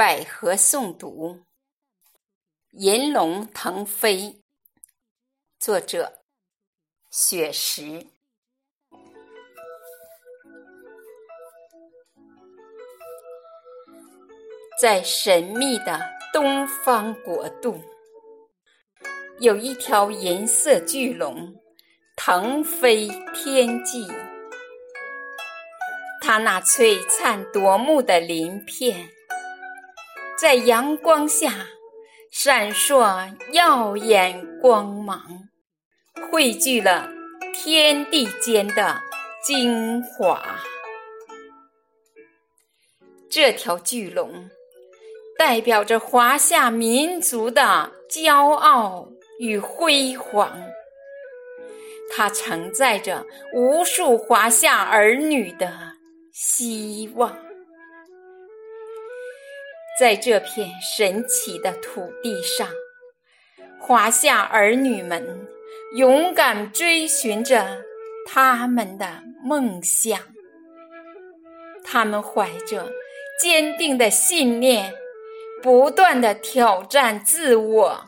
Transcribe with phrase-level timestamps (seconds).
[0.00, 1.40] 百合诵读，
[2.70, 4.40] 银龙腾飞。
[5.58, 6.22] 作者：
[7.10, 8.06] 雪石。
[14.80, 16.00] 在神秘的
[16.32, 17.82] 东方国度，
[19.38, 21.60] 有一条银色巨龙
[22.16, 24.08] 腾飞天际。
[26.22, 29.10] 它那璀璨夺目的鳞片，
[30.40, 31.66] 在阳光下
[32.32, 35.20] 闪烁耀眼光芒，
[36.30, 37.10] 汇聚了
[37.52, 38.98] 天地间的
[39.44, 40.42] 精华。
[43.28, 44.48] 这条巨龙
[45.36, 49.10] 代表着华夏民族的骄傲
[49.40, 50.58] 与辉煌，
[52.10, 55.70] 它承载着无数华夏儿女的。
[56.32, 57.36] 希望，
[60.00, 62.66] 在这片神奇的土地上，
[63.78, 65.46] 华夏儿女们
[65.94, 67.82] 勇敢追寻着
[68.26, 70.18] 他们的梦想。
[71.84, 72.90] 他们怀着
[73.38, 74.90] 坚定的信念，
[75.62, 78.02] 不断的挑战自我，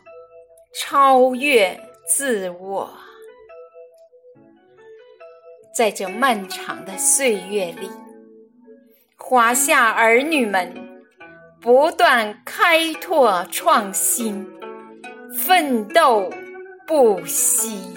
[0.74, 2.90] 超越自我。
[5.76, 7.90] 在这漫长的岁月里。
[9.18, 10.81] 华夏儿女们
[11.62, 14.44] 不断开拓创新，
[15.32, 16.28] 奋斗
[16.88, 17.96] 不息，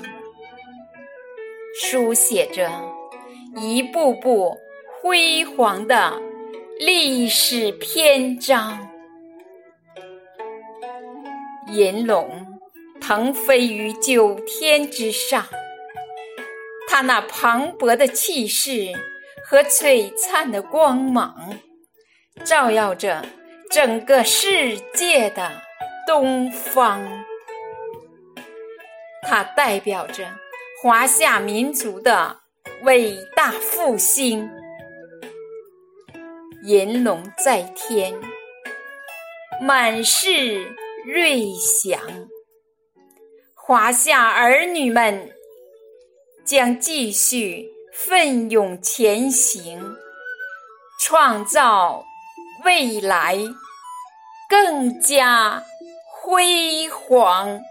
[1.82, 2.70] 书写着
[3.56, 4.56] 一步步
[5.02, 6.14] 辉煌的
[6.78, 8.88] 历史篇章。
[11.70, 12.46] 银龙
[13.02, 15.44] 腾飞于九天之上，
[16.88, 18.94] 它那磅礴的气势。
[19.48, 21.56] 和璀璨的光芒，
[22.44, 23.24] 照耀着
[23.76, 25.52] 整个世界的
[26.08, 27.06] 东方。
[29.22, 30.26] 它代表着
[30.82, 32.40] 华夏民族的
[32.84, 34.50] 伟大复兴。
[36.64, 38.14] 银龙在天，
[39.60, 40.74] 满是
[41.06, 42.00] 瑞祥。
[43.54, 45.30] 华夏儿女们
[46.46, 47.70] 将继续。
[47.94, 49.82] 奋勇前行，
[51.00, 52.04] 创造
[52.66, 53.38] 未来
[54.50, 55.64] 更加
[56.06, 57.62] 辉煌。